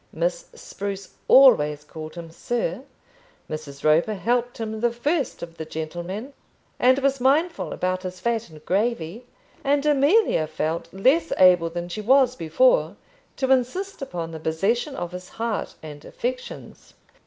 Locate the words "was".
6.97-7.21, 12.01-12.35